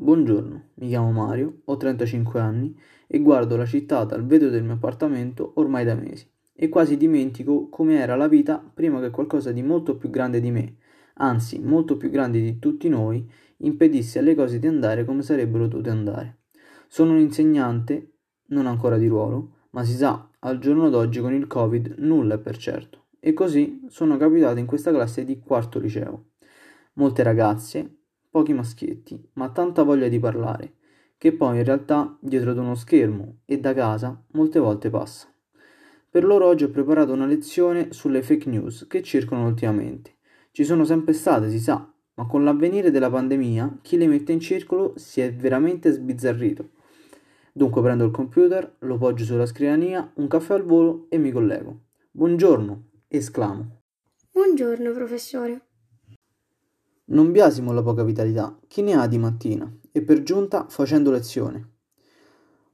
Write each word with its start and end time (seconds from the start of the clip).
Buongiorno, 0.00 0.62
mi 0.74 0.86
chiamo 0.86 1.10
Mario, 1.10 1.62
ho 1.64 1.76
35 1.76 2.38
anni 2.38 2.72
e 3.08 3.18
guardo 3.18 3.56
la 3.56 3.66
città 3.66 4.04
dal 4.04 4.24
vetro 4.24 4.48
del 4.48 4.62
mio 4.62 4.74
appartamento 4.74 5.54
ormai 5.56 5.84
da 5.84 5.96
mesi 5.96 6.24
e 6.54 6.68
quasi 6.68 6.96
dimentico 6.96 7.68
come 7.68 7.98
era 7.98 8.14
la 8.14 8.28
vita 8.28 8.58
prima 8.58 9.00
che 9.00 9.10
qualcosa 9.10 9.50
di 9.50 9.60
molto 9.60 9.96
più 9.96 10.08
grande 10.08 10.38
di 10.38 10.52
me, 10.52 10.76
anzi 11.14 11.58
molto 11.58 11.96
più 11.96 12.10
grande 12.10 12.40
di 12.40 12.60
tutti 12.60 12.88
noi, 12.88 13.28
impedisse 13.56 14.20
alle 14.20 14.36
cose 14.36 14.60
di 14.60 14.68
andare 14.68 15.04
come 15.04 15.22
sarebbero 15.22 15.66
dovute 15.66 15.90
andare. 15.90 16.38
Sono 16.86 17.10
un 17.10 17.18
insegnante, 17.18 18.18
non 18.50 18.68
ancora 18.68 18.98
di 18.98 19.08
ruolo, 19.08 19.54
ma 19.70 19.82
si 19.82 19.94
sa, 19.94 20.30
al 20.38 20.60
giorno 20.60 20.90
d'oggi 20.90 21.18
con 21.18 21.34
il 21.34 21.48
Covid 21.48 21.96
nulla 21.98 22.36
è 22.36 22.38
per 22.38 22.56
certo. 22.56 23.06
E 23.18 23.32
così 23.32 23.84
sono 23.88 24.16
capitato 24.16 24.60
in 24.60 24.66
questa 24.66 24.92
classe 24.92 25.24
di 25.24 25.40
quarto 25.40 25.80
liceo. 25.80 26.26
Molte 26.92 27.24
ragazze, 27.24 27.97
pochi 28.30 28.52
maschietti, 28.52 29.30
ma 29.34 29.50
tanta 29.50 29.82
voglia 29.82 30.08
di 30.08 30.18
parlare, 30.18 30.74
che 31.16 31.32
poi 31.32 31.58
in 31.58 31.64
realtà 31.64 32.16
dietro 32.20 32.50
ad 32.50 32.58
uno 32.58 32.74
schermo 32.74 33.38
e 33.44 33.58
da 33.58 33.74
casa 33.74 34.24
molte 34.32 34.58
volte 34.58 34.90
passa. 34.90 35.32
Per 36.10 36.24
loro 36.24 36.46
oggi 36.46 36.64
ho 36.64 36.70
preparato 36.70 37.12
una 37.12 37.26
lezione 37.26 37.92
sulle 37.92 38.22
fake 38.22 38.48
news 38.48 38.86
che 38.88 39.02
circolano 39.02 39.48
ultimamente. 39.48 40.16
Ci 40.52 40.64
sono 40.64 40.84
sempre 40.84 41.12
state, 41.12 41.50
si 41.50 41.58
sa, 41.58 41.92
ma 42.14 42.26
con 42.26 42.44
l'avvenire 42.44 42.90
della 42.90 43.10
pandemia 43.10 43.78
chi 43.82 43.96
le 43.96 44.06
mette 44.06 44.32
in 44.32 44.40
circolo 44.40 44.94
si 44.96 45.20
è 45.20 45.32
veramente 45.32 45.90
sbizzarrito. 45.90 46.70
Dunque 47.52 47.82
prendo 47.82 48.04
il 48.04 48.10
computer, 48.10 48.76
lo 48.80 48.98
poggio 48.98 49.24
sulla 49.24 49.46
scrivania, 49.46 50.10
un 50.14 50.28
caffè 50.28 50.54
al 50.54 50.64
volo 50.64 51.06
e 51.10 51.18
mi 51.18 51.30
collego. 51.30 51.80
Buongiorno, 52.10 52.84
esclamo. 53.08 53.82
Buongiorno, 54.32 54.92
professore. 54.92 55.67
Non 57.10 57.32
biasimo 57.32 57.72
la 57.72 57.82
poca 57.82 58.04
vitalità, 58.04 58.54
chi 58.66 58.82
ne 58.82 58.92
ha 58.92 59.06
di 59.06 59.16
mattina, 59.16 59.66
e 59.92 60.02
per 60.02 60.22
giunta 60.22 60.66
facendo 60.68 61.10
lezione. 61.10 61.76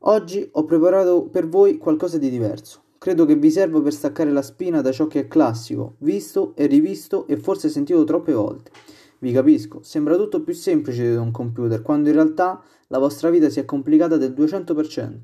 Oggi 0.07 0.49
ho 0.51 0.65
preparato 0.65 1.29
per 1.29 1.49
voi 1.49 1.79
qualcosa 1.79 2.19
di 2.19 2.29
diverso. 2.31 2.83
Credo 2.99 3.27
che 3.27 3.37
vi 3.37 3.49
serva 3.49 3.81
per 3.81 3.93
staccare 3.93 4.33
la 4.33 4.43
spina 4.43 4.81
da 4.81 4.91
ciò 4.91 5.07
che 5.07 5.21
è 5.21 5.29
classico, 5.29 5.95
visto 5.99 6.53
e 6.57 6.67
rivisto 6.67 7.29
e 7.29 7.37
forse 7.37 7.69
sentito 7.69 8.03
troppe 8.03 8.33
volte. 8.33 8.73
Vi 9.21 9.31
capisco, 9.31 9.85
sembra 9.85 10.17
tutto 10.17 10.43
più 10.43 10.53
semplice 10.53 11.11
di 11.11 11.17
un 11.17 11.31
computer, 11.31 11.81
quando 11.81 12.09
in 12.09 12.17
realtà 12.17 12.61
la 12.89 12.99
vostra 12.99 13.31
vita 13.31 13.49
si 13.49 13.61
è 13.61 13.65
complicata 13.65 14.17
del 14.17 14.33
200%. 14.33 15.21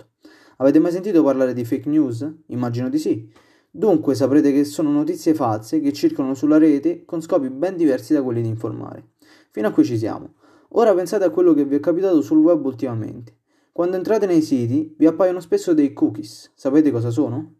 Avete 0.58 0.78
mai 0.78 0.92
sentito 0.92 1.24
parlare 1.24 1.52
di 1.52 1.64
fake 1.64 1.89
news? 1.89 2.33
Immagino 2.47 2.89
di 2.89 2.98
sì. 2.98 3.28
Dunque 3.73 4.17
saprete 4.17 4.53
che 4.53 4.65
sono 4.65 4.91
notizie 4.91 5.33
false 5.33 5.81
che 5.81 5.93
circolano 5.93 6.35
sulla 6.35 6.59
rete 6.59 7.05
con 7.05 7.23
scopi 7.23 7.51
ben 7.51 7.77
diversi 7.77 8.13
da 8.13 8.23
quelli 8.23 8.43
di 8.43 8.49
informare. 8.49 9.11
Fino 9.51 9.69
a 9.69 9.71
qui 9.71 9.85
ci 9.85 9.97
siamo. 9.97 10.35
Ora 10.71 10.93
pensate 10.95 11.25
a 11.25 11.31
quello 11.31 11.55
che 11.55 11.65
vi 11.65 11.77
è 11.77 11.81
capitato 11.81 12.21
sul 12.21 12.39
web 12.39 12.65
ultimamente. 12.65 13.37
Quando 13.73 13.97
entrate 13.97 14.27
nei 14.27 14.43
siti 14.43 14.95
vi 14.98 15.07
appaiono 15.07 15.39
spesso 15.39 15.73
dei 15.73 15.93
cookies. 15.93 16.53
Sapete 16.55 16.91
cosa 16.91 17.11
sono? 17.11 17.55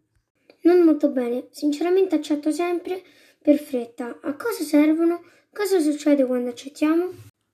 Non 0.63 0.83
molto 0.83 1.09
bene, 1.09 1.47
sinceramente 1.51 2.15
accetto 2.15 2.51
sempre 2.51 3.01
per 3.41 3.57
fretta. 3.57 4.19
A 4.21 4.35
cosa 4.35 4.63
servono? 4.63 5.21
Cosa 5.53 5.79
succede 5.79 6.25
quando 6.25 6.49
accettiamo? 6.49 7.09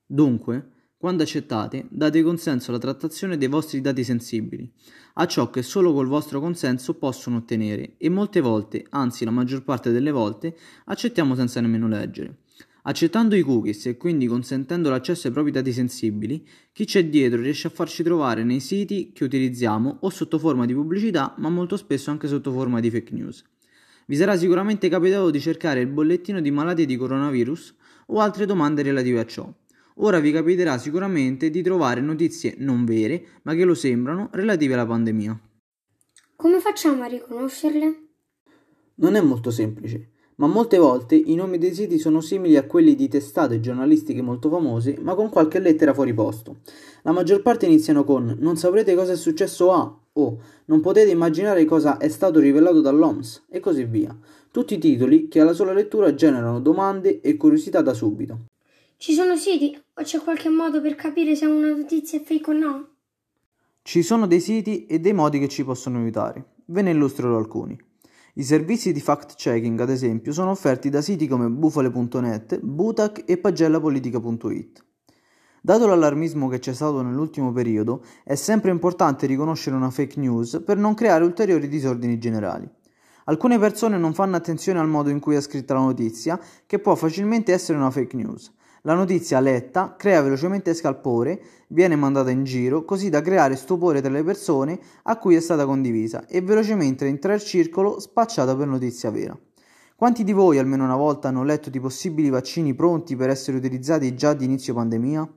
Dunque, 0.05 0.71
quando 0.99 1.21
accettate, 1.21 1.85
date 1.89 2.23
consenso 2.23 2.71
alla 2.71 2.79
trattazione 2.79 3.37
dei 3.37 3.47
vostri 3.47 3.81
dati 3.81 4.03
sensibili, 4.03 4.67
a 5.13 5.27
ciò 5.27 5.51
che 5.51 5.61
solo 5.61 5.93
col 5.93 6.07
vostro 6.07 6.39
consenso 6.39 6.95
possono 6.95 7.37
ottenere 7.37 7.93
e 7.97 8.09
molte 8.09 8.41
volte, 8.41 8.83
anzi 8.89 9.23
la 9.23 9.29
maggior 9.29 9.63
parte 9.63 9.91
delle 9.91 10.09
volte, 10.09 10.57
accettiamo 10.85 11.35
senza 11.35 11.61
nemmeno 11.61 11.87
leggere. 11.87 12.37
Accettando 12.83 13.35
i 13.35 13.41
cookies 13.41 13.85
e 13.85 13.97
quindi 13.97 14.25
consentendo 14.25 14.89
l'accesso 14.89 15.27
ai 15.27 15.33
propri 15.33 15.51
dati 15.51 15.71
sensibili, 15.71 16.47
chi 16.71 16.85
c'è 16.85 17.05
dietro 17.05 17.41
riesce 17.41 17.67
a 17.67 17.71
farci 17.71 18.01
trovare 18.01 18.43
nei 18.43 18.59
siti 18.59 19.11
che 19.13 19.23
utilizziamo 19.23 19.97
o 19.99 20.09
sotto 20.09 20.39
forma 20.39 20.65
di 20.65 20.73
pubblicità, 20.73 21.35
ma 21.37 21.49
molto 21.49 21.77
spesso 21.77 22.09
anche 22.09 22.27
sotto 22.27 22.51
forma 22.51 22.79
di 22.79 22.89
fake 22.89 23.13
news. 23.13 23.43
Vi 24.05 24.15
sarà 24.15 24.35
sicuramente 24.35 24.89
capitato 24.89 25.29
di 25.29 25.39
cercare 25.41 25.81
il 25.81 25.87
bollettino 25.87 26.39
di 26.39 26.49
malati 26.49 26.85
di 26.85 26.95
coronavirus 26.95 27.75
o 28.07 28.19
altre 28.19 28.45
domande 28.45 28.81
relative 28.81 29.19
a 29.19 29.25
ciò. 29.25 29.53
Ora 29.99 30.19
vi 30.19 30.31
capiterà 30.31 30.77
sicuramente 30.77 31.49
di 31.49 31.63
trovare 31.63 32.01
notizie 32.01 32.53
non 32.57 32.85
vere, 32.85 33.39
ma 33.43 33.55
che 33.55 33.63
lo 33.63 33.73
sembrano, 33.73 34.29
relative 34.33 34.75
alla 34.75 34.85
pandemia. 34.85 35.39
Come 36.35 36.59
facciamo 36.59 37.01
a 37.01 37.07
riconoscerle? 37.07 38.01
Non 38.95 39.15
è 39.15 39.21
molto 39.21 39.49
semplice, 39.49 40.11
ma 40.35 40.45
molte 40.45 40.77
volte 40.77 41.15
i 41.15 41.33
nomi 41.33 41.57
dei 41.57 41.73
siti 41.73 41.97
sono 41.97 42.21
simili 42.21 42.57
a 42.57 42.67
quelli 42.67 42.93
di 42.93 43.07
testate 43.07 43.59
giornalistiche 43.59 44.21
molto 44.21 44.49
famose, 44.49 44.99
ma 45.01 45.15
con 45.15 45.29
qualche 45.29 45.57
lettera 45.57 45.95
fuori 45.95 46.13
posto. 46.13 46.57
La 47.01 47.11
maggior 47.11 47.41
parte 47.41 47.65
iniziano 47.65 48.03
con 48.03 48.35
non 48.39 48.55
saprete 48.55 48.93
cosa 48.93 49.13
è 49.13 49.17
successo 49.17 49.71
a 49.71 49.99
o 50.13 50.39
non 50.65 50.79
potete 50.79 51.09
immaginare 51.09 51.65
cosa 51.65 51.97
è 51.97 52.07
stato 52.07 52.39
rivelato 52.39 52.81
dall'OMS 52.81 53.45
e 53.49 53.59
così 53.59 53.83
via. 53.85 54.15
Tutti 54.51 54.77
titoli 54.77 55.27
che 55.27 55.39
alla 55.39 55.53
sola 55.53 55.73
lettura 55.73 56.13
generano 56.13 56.59
domande 56.59 57.19
e 57.21 57.35
curiosità 57.35 57.81
da 57.81 57.93
subito. 57.93 58.45
Ci 58.99 59.13
sono 59.13 59.35
siti 59.35 59.79
o 59.93 60.01
c'è 60.01 60.19
qualche 60.19 60.49
modo 60.49 60.81
per 60.81 60.95
capire 60.95 61.35
se 61.35 61.45
una 61.45 61.67
notizia 61.67 62.17
è 62.17 62.23
fake 62.23 62.49
o 62.49 62.53
no? 62.53 62.87
Ci 63.83 64.01
sono 64.01 64.25
dei 64.25 64.39
siti 64.39 64.87
e 64.87 64.99
dei 64.99 65.13
modi 65.13 65.37
che 65.37 65.47
ci 65.47 65.63
possono 65.63 65.99
aiutare. 65.99 66.55
Ve 66.65 66.81
ne 66.81 66.89
illustrerò 66.89 67.37
alcuni. 67.37 67.79
I 68.33 68.43
servizi 68.43 68.91
di 68.91 68.99
fact-checking, 68.99 69.79
ad 69.79 69.91
esempio, 69.91 70.33
sono 70.33 70.49
offerti 70.49 70.89
da 70.89 71.01
siti 71.01 71.27
come 71.27 71.47
bufale.net, 71.47 72.59
Butac 72.59 73.21
e 73.27 73.37
pagellapolitica.it. 73.37 74.83
Dato 75.61 75.85
l'allarmismo 75.85 76.47
che 76.47 76.57
c'è 76.57 76.73
stato 76.73 77.03
nell'ultimo 77.03 77.51
periodo, 77.51 78.03
è 78.23 78.33
sempre 78.33 78.71
importante 78.71 79.27
riconoscere 79.27 79.75
una 79.75 79.91
fake 79.91 80.19
news 80.19 80.63
per 80.65 80.77
non 80.77 80.95
creare 80.95 81.23
ulteriori 81.23 81.67
disordini 81.67 82.17
generali. 82.17 82.67
Alcune 83.25 83.59
persone 83.59 83.99
non 83.99 84.15
fanno 84.15 84.37
attenzione 84.37 84.79
al 84.79 84.87
modo 84.87 85.09
in 85.09 85.19
cui 85.19 85.35
è 85.35 85.41
scritta 85.41 85.75
la 85.75 85.81
notizia, 85.81 86.39
che 86.65 86.79
può 86.79 86.95
facilmente 86.95 87.53
essere 87.53 87.77
una 87.77 87.91
fake 87.91 88.15
news. 88.15 88.55
La 88.87 88.93
notizia 88.93 89.41
letta 89.41 89.95
crea 89.97 90.21
velocemente 90.21 90.73
scalpore, 90.73 91.41
viene 91.67 91.97
mandata 91.97 92.29
in 92.29 92.45
giro 92.45 92.85
così 92.85 93.09
da 93.09 93.19
creare 93.19 93.57
stupore 93.57 93.99
tra 93.99 94.09
le 94.09 94.23
persone 94.23 94.79
a 95.03 95.17
cui 95.17 95.35
è 95.35 95.41
stata 95.41 95.65
condivisa 95.65 96.25
e 96.25 96.39
velocemente 96.39 97.05
entra 97.05 97.33
il 97.33 97.41
circolo 97.41 97.99
spacciata 97.99 98.55
per 98.55 98.65
notizia 98.67 99.11
vera. 99.11 99.37
Quanti 99.93 100.23
di 100.23 100.31
voi 100.31 100.57
almeno 100.57 100.85
una 100.85 100.95
volta 100.95 101.27
hanno 101.27 101.43
letto 101.43 101.69
di 101.69 101.81
possibili 101.81 102.29
vaccini 102.29 102.75
pronti 102.75 103.17
per 103.17 103.29
essere 103.29 103.57
utilizzati 103.57 104.15
già 104.15 104.33
di 104.33 104.45
inizio 104.45 104.73
pandemia? 104.73 105.29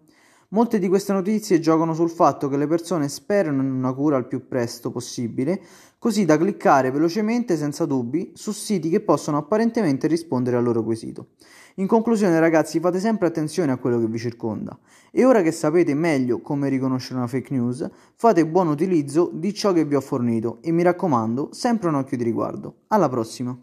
Molte 0.53 0.81
di 0.81 0.89
queste 0.89 1.13
notizie 1.13 1.61
giocano 1.61 1.95
sul 1.95 2.11
fatto 2.11 2.49
che 2.49 2.57
le 2.57 2.67
persone 2.67 3.09
sperano 3.09 3.63
in 3.63 3.71
una 3.71 3.93
cura 3.93 4.17
al 4.17 4.27
più 4.27 4.49
presto 4.49 4.91
possibile, 4.91 5.63
così 5.97 6.25
da 6.25 6.37
cliccare 6.37 6.91
velocemente 6.91 7.57
senza 7.57 7.87
dubbi 7.87 8.33
su 8.35 8.51
siti 8.51 8.89
che 8.89 8.99
possono 9.01 9.37
apparentemente 9.37 10.09
rispondere 10.09 10.57
al 10.57 10.65
loro 10.65 10.83
quesito. 10.83 11.29
In 11.77 11.87
conclusione, 11.87 12.41
ragazzi, 12.41 12.81
fate 12.81 12.99
sempre 12.99 13.29
attenzione 13.29 13.71
a 13.71 13.77
quello 13.77 14.01
che 14.01 14.09
vi 14.09 14.19
circonda. 14.19 14.77
E 15.13 15.25
ora 15.25 15.41
che 15.41 15.53
sapete 15.53 15.95
meglio 15.95 16.41
come 16.41 16.69
riconoscere 16.69 17.19
una 17.19 17.29
fake 17.29 17.55
news, 17.55 17.89
fate 18.17 18.45
buon 18.45 18.67
utilizzo 18.67 19.31
di 19.33 19.55
ciò 19.55 19.73
che 19.73 19.85
vi 19.85 19.95
ho 19.95 20.01
fornito 20.01 20.59
e 20.63 20.73
mi 20.73 20.83
raccomando, 20.83 21.51
sempre 21.53 21.91
un 21.91 21.95
occhio 21.95 22.17
di 22.17 22.25
riguardo. 22.25 22.75
Alla 22.89 23.09
prossima! 23.09 23.57